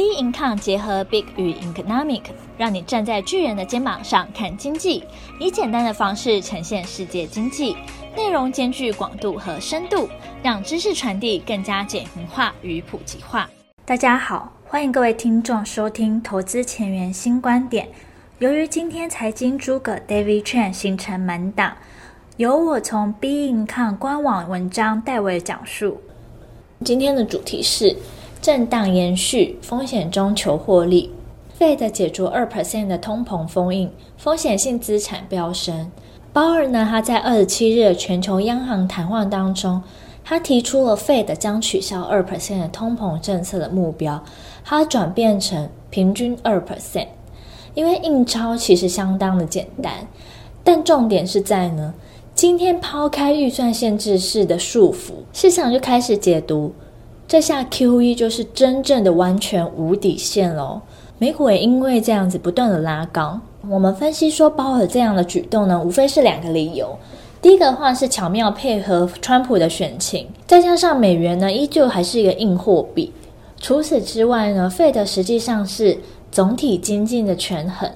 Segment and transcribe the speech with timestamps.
[0.00, 2.22] B Income 结合 Big 与 Economic，
[2.56, 5.04] 让你站在巨人的肩膀上看经济，
[5.38, 7.76] 以简单的方式呈现世界经济，
[8.16, 10.08] 内容兼具广度和深度，
[10.42, 13.46] 让知识传递更加简明化与普及化。
[13.84, 17.86] 大家好，欢迎各位听众收听投资前沿新观点。
[18.38, 21.76] 由于今天财经诸葛 David Chen 行程满档，
[22.38, 26.00] 由我从 B Income 官网文章代为讲述。
[26.82, 27.94] 今天的主题是。
[28.42, 31.10] 震荡延续，风险中求获利。
[31.58, 35.90] Fed 解除二 percent 的通膨封印，风险性资产飙升。
[36.32, 36.86] 鲍尔呢？
[36.88, 39.82] 他在二十七日全球央行谈话当中，
[40.24, 44.22] 他提出了 Fed 将取消二 percent 的通膨政策的目标，
[44.64, 47.08] 他转变成平均二 percent。
[47.74, 49.92] 因为印钞其实相当的简单，
[50.64, 51.92] 但重点是在呢，
[52.34, 56.72] 今天抛开预算限制式的束缚，市场就开始解读。
[57.30, 60.80] 这下 QE 就是真正的完全无底线喽。
[61.16, 63.38] 美股也因为这样子不断的拉高。
[63.68, 66.88] 我们分析说，鲍尔这样的举动呢，无非是两个理由。
[67.40, 73.12] 第一个的话是巧妙配合川普的选情，再加上美元呢依旧还是一个硬货币。
[73.60, 75.96] 除此之外呢，Fed 实际上是
[76.32, 77.88] 总体经济的权衡。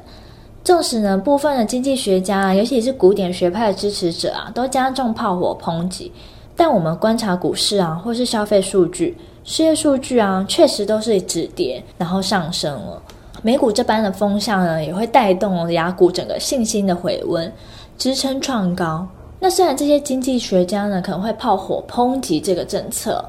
[0.62, 6.12] 纵使呢部分的经济学家啊，尤其是古典学派的支持者啊，都加重炮火抨击。
[6.56, 13.02] 但我们观察股市啊，或是消费数据、失业数据啊，确实都是止跌，然后上升了。
[13.42, 17.52] 美股这般的风向呢，也会带动雅股整个信心的回温，
[17.98, 19.06] 支撑创高。
[19.38, 23.22] 那虽然这些经济学家呢可能会炮火抨击这个政策，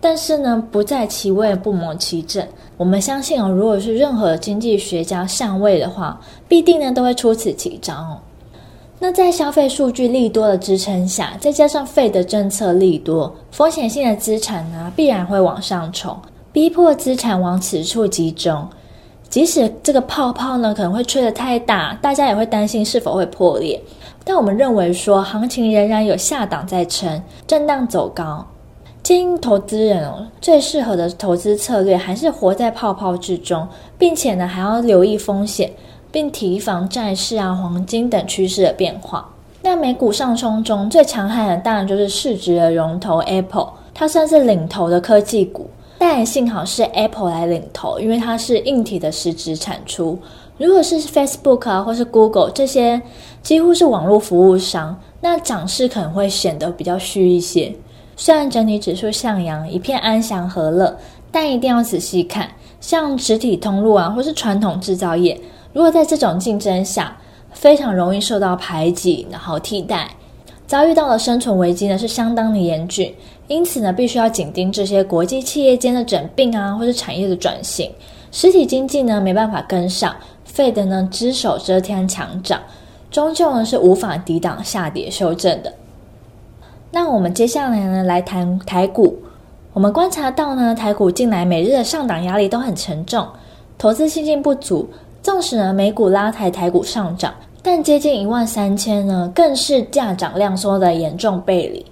[0.00, 2.44] 但是呢不在其位不谋其政。
[2.76, 8.20] 我们相信哦，如果是任何经济学家上位的话，必定呢都会出此其招。
[9.02, 16.14] 那在消费数据利多的支撑下，再加上费的政策利多，风险性的资产呢必然会往上冲，
[16.52, 18.68] 逼迫资产往此处集中。
[19.30, 23.80] 即使这个泡泡呢可能会吹得太大，大家也会担心是否会破裂。
[24.22, 28.46] 但我们认为说，行情仍然有下档在撑，震荡走高。
[29.02, 35.72] 建议投资人哦，最适合的投资策略还是活在泡泡之中，并且呢还要留意风险。
[36.12, 39.28] 并提防债市啊、黄金等趋势的变化。
[39.62, 45.68] 那美股上冲中最强悍的当然就是市值的龙头 Apple，它算是领头的科技股。
[45.98, 50.18] 但也幸好是 Apple 来领头，因为它是硬体的实质产出。
[50.56, 53.00] 如果是 Facebook 啊或是 Google 这些
[53.42, 57.74] 几乎是网络服务商，那涨势可能会显得比较虚一些。
[58.16, 60.96] 虽然整体指数向阳，一片安详和乐，
[61.30, 62.48] 但一定要仔细看，
[62.80, 65.38] 像实体通路啊或是传统制造业。
[65.72, 67.16] 如果在这种竞争下，
[67.52, 70.08] 非常容易受到排挤，然后替代，
[70.66, 73.14] 遭遇到了生存危机呢，是相当的严峻。
[73.46, 77.90] 因此呢，必须要紧盯这些国际企业间的整并啊，或是产业的转型。
[78.32, 80.14] 实体经济呢，没办法跟上
[80.54, 82.60] ，Fed 呢只手遮天强涨，
[83.10, 85.72] 终究呢是无法抵挡下跌修正的。
[86.92, 89.16] 那我们接下来呢，来谈台股。
[89.72, 93.26] 我们观察到呢，台股近来每日的上档压力都很沉重，
[93.78, 94.88] 投资信心不足。
[95.22, 101.84] 纵使呢美股拉抬台股上涨，但接近一万三千呢，更是价涨量缩的严重背离。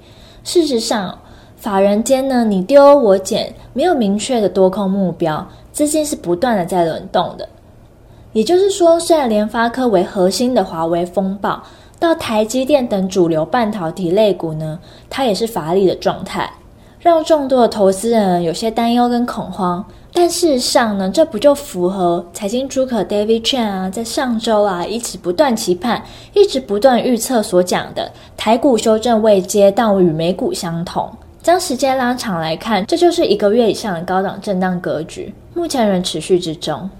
[0.44, 1.16] 事实上，
[1.56, 7.46] 法人间呢你丢我捡，没有明确的多空目标，资金是不断的在轮动的。
[8.32, 11.62] 也就是说，虽然联发科为核心的华为风暴，
[11.98, 14.78] 到台积电等主流半导体类股呢，
[15.10, 16.48] 它也是乏力的状态，
[17.00, 19.84] 让众多的投资人有些担忧跟恐慌。
[20.12, 31.08] 但事实上呢，这不就符合财经诸葛 David Chan 啊，在上周啊一直不断期盼、一直不断预测所讲的台股修正未接到与美股相同。
[31.40, 36.90] 将时间拉长来看，这就是一个月以上的高档震荡格局，目前仍持续之中。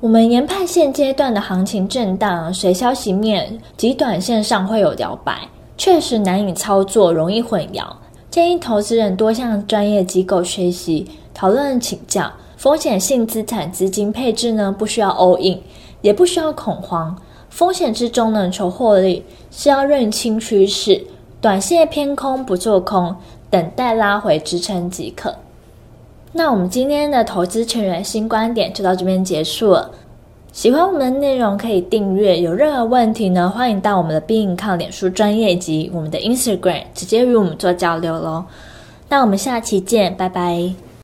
[0.00, 5.40] 我们研判现阶段的行情震荡，随消息面及短线上会有摇摆，
[5.76, 7.84] 确实难以操作，容易混淆。
[8.32, 12.32] 建议投资人多向专业机构学习、讨论、请教。
[12.56, 15.60] 风险性资产资金配置呢，不需要 all in，
[16.00, 17.14] 也不需要恐慌。
[17.50, 21.04] 风险之中呢，求获利是要认清趋势，
[21.42, 23.14] 短线偏空不做空，
[23.50, 25.34] 等待拉回支撑即可。
[26.32, 29.90] 那我们今天的投资前沿新观点就到这边结束了。
[30.52, 38.44] 喜欢我们的内容可以订阅，有任何问题呢，欢迎到我们的冰眼看脸书专业及我们的 Instagram 直接与我们做交流喽。
[39.08, 40.91] 那我们下期见，拜拜。